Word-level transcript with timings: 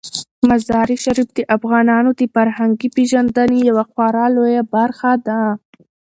مزارشریف 0.49 1.29
د 1.37 1.39
افغانانو 1.55 2.09
د 2.19 2.21
فرهنګي 2.33 2.89
پیژندنې 2.97 3.57
یوه 3.69 3.83
خورا 3.91 4.25
لویه 4.35 4.63
برخه 4.75 5.11
ده. 5.27 5.41